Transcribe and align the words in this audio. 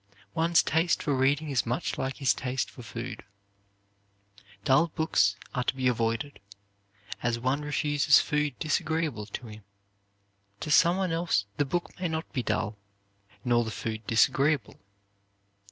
One's 0.33 0.63
taste 0.63 1.03
for 1.03 1.15
reading 1.15 1.51
is 1.51 1.63
much 1.63 1.95
like 1.95 2.17
his 2.17 2.33
taste 2.33 2.71
for 2.71 2.81
food. 2.81 3.23
Dull 4.63 4.87
books 4.87 5.35
are 5.53 5.63
to 5.65 5.75
be 5.75 5.87
avoided, 5.87 6.39
as 7.21 7.37
one 7.37 7.61
refuses 7.61 8.19
food 8.19 8.57
disagreeable 8.57 9.27
to 9.27 9.45
him; 9.45 9.63
to 10.59 10.71
someone 10.71 11.11
else 11.11 11.45
the 11.57 11.65
book 11.65 11.91
may 11.99 12.07
not 12.07 12.27
be 12.33 12.41
dull, 12.41 12.77
nor 13.45 13.63
the 13.63 13.69
food 13.69 14.01
disagreeable. 14.07 14.79